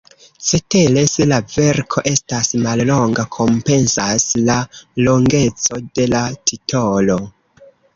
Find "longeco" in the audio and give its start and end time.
5.07-5.87